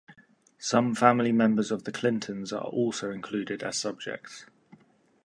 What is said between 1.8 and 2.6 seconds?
the Clintons